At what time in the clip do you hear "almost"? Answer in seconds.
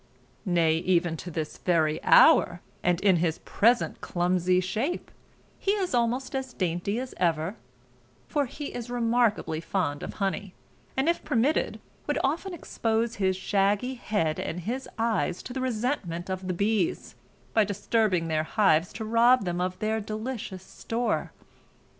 5.93-6.33